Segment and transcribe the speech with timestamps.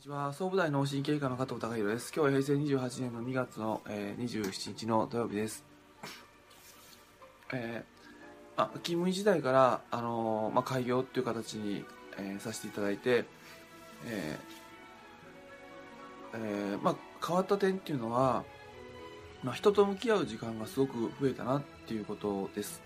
[0.00, 0.32] にちは。
[0.32, 2.10] 総武大脳神経科の加藤孝弘です。
[2.16, 5.62] 今日は平成28年の2月の、えー、27日の土曜日です。
[7.52, 11.84] えー、あ勤務医時代からあのー、まあ、開業っていう形に、
[12.16, 13.26] えー、させていただいて
[14.06, 18.44] えーえー、まあ変わった点っていうのは、
[19.42, 22.80] まあ、人と向き合う時間がすごく増えたなっていうことです。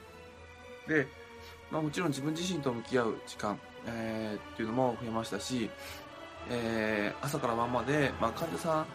[0.88, 1.06] で、
[1.70, 3.56] まあ、もちろん自分自身と向き合う時間、
[3.86, 5.70] えー、っていうのも増えましたし
[6.50, 8.86] えー、朝から晩まで、まあ、患者さん、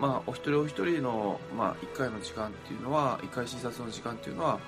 [0.00, 4.60] まあ、お一人お一人の、まあ、1回の時間っていうのは1回診察の時間っていうのは、ま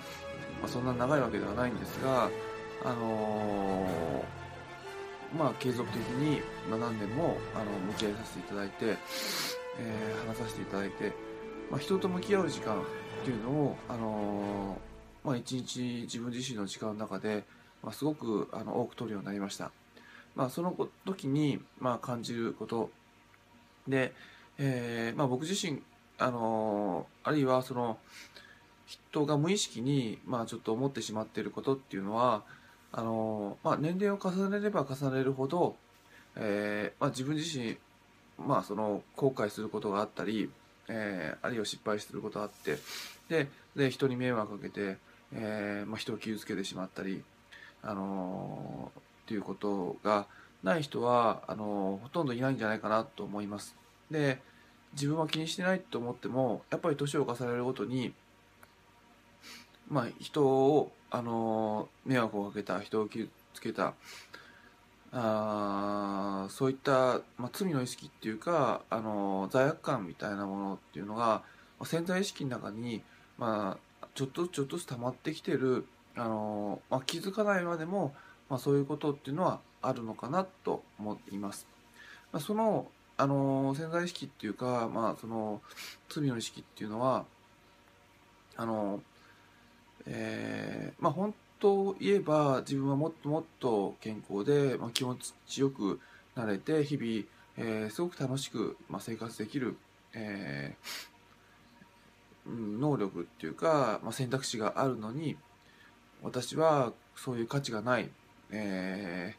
[0.64, 2.30] あ、そんな長いわけではないんですが、
[2.84, 8.96] あのー、まあ、継続的に、まあ、何年もあの向き合いさせていただいて、
[9.78, 11.12] えー、話させていただいて、
[11.70, 12.84] まあ、人と向き合う時間っ
[13.24, 17.44] ていうのを、あのー、まあ、一日自分自身の時間の中で、
[17.82, 19.70] まあ、すごくあの多く取るようになりました。
[20.34, 22.90] まあ、その時に、まあ、感じること。
[23.88, 24.12] で、
[24.58, 25.82] えーまあ、僕自身、
[26.18, 27.98] あのあるいはその
[28.86, 32.42] 人が無意識に、まあ、ちょっと思ってしまっていることっていうのは
[32.92, 35.76] あの、まあ、年齢を重ねれば重ねるほど、
[36.36, 37.78] えーまあ、自分自身、
[38.38, 40.50] まあ、その後悔することがあったり、
[40.88, 42.76] えー、あるいは失敗することがあって
[43.28, 44.98] でで人に迷惑をかけて、
[45.32, 47.22] えーまあ、人を傷つけてしまったり、
[47.82, 48.90] あの
[49.30, 50.26] っていうことが
[50.64, 53.76] ない人はあのほとんどいないんじゃないかなと思います。
[54.10, 54.40] で
[54.94, 58.12] 自分は気にしてないと思ってもやっぱり年を重ねるごとに
[59.88, 63.94] まあ人をあの迷惑をかけた人を傷つけた
[65.12, 71.42] あそういった、まあ、罪の意識っていうかあの罪悪感みたいなものっていうのが、
[71.84, 73.02] 潜在意識の中に、
[73.38, 75.86] まあ、ちょっとずつちょっとずつ溜まってきてる
[76.16, 78.14] あの、まあ、気づかないまでも
[78.50, 81.66] まあ、そういうことっていうのはあるのかなと思っています。
[82.32, 85.60] まあ、その、あの潜在意識っていうか、まあ、その
[86.08, 87.26] 罪の意識っていうのは
[88.56, 89.02] あの、
[90.06, 96.00] えー、まあ本当を言えば自分はもっともっと健康で、まあ、気持ちよく
[96.34, 97.26] なれて日々、
[97.58, 99.76] えー、すごく楽しく、まあ、生活できる、
[100.14, 105.36] えー、能力っていうか、まあ、選択肢があるのに
[106.22, 108.08] 私はそういう価値がない
[108.52, 109.34] え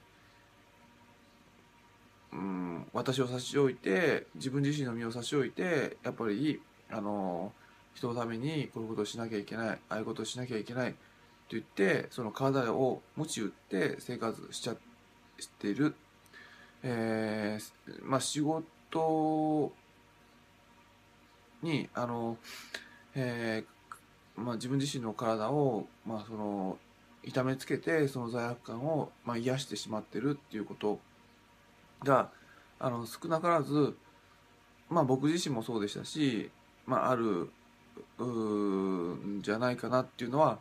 [2.31, 7.51] ー、うん、私を差し置いて自分自身の身を差し置いてやっぱりあの
[7.93, 10.97] 人のためにこういうことをしなきゃいけないああいうことをしなきゃいけないと
[11.51, 14.77] 言ってその体を鞭打って生活しちゃっ
[15.59, 15.95] てる、
[16.83, 19.73] えー、まあ仕事
[21.61, 22.37] にあの、
[23.15, 26.77] えーまあ、自分自身の体を、まあ、その
[27.23, 30.99] 痛めつけてその罪悪感を、まあ、癒してしまってるっていうこと
[32.03, 32.29] が
[32.79, 33.95] あの少なからず、
[34.89, 36.49] まあ、僕自身もそうでしたし、
[36.87, 37.49] まあ、ある
[38.23, 40.59] んじゃないかなっていうのは、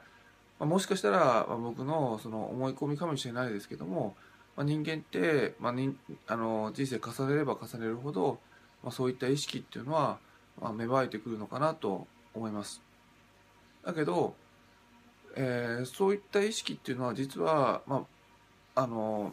[0.58, 4.14] まあ、もしかしたら、僕のその思い込みかもしれないですけども、
[4.56, 8.38] まあ、人間って、まあ、にあの人生重ねれば重ねるほど、
[8.82, 10.18] まあ、そういった意識っていうのは、
[10.60, 12.82] まあ、芽生えてくるのかなと思います。
[13.84, 14.34] だけど
[15.36, 18.06] えー、そういった意識っていうのは実は、ま
[18.74, 19.32] あ、あの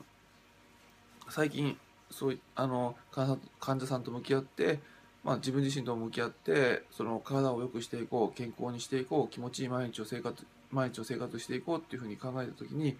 [1.29, 1.77] 最近
[2.11, 3.39] そうあの患
[3.77, 4.79] 者さんと向き合って、
[5.23, 12.97] まあ、自分自身と向き合ってその体を良くしていこう健康にしていこう気持ちいい毎日を生活毎日を生活していこうっていうふうに考えた時に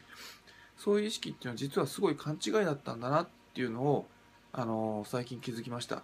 [0.78, 4.06] そういう意識っていうのは実はすごい勘違いだったんだなっていうのを
[4.54, 6.04] あの最近気づきました。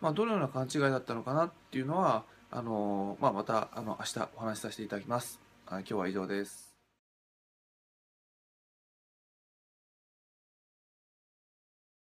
[0.00, 5.47] まあ、どのような勘違いだったのかなっていうのはあの、まあ、またあの明日お話しさせていただきます。
[5.70, 6.77] 今日は以上です。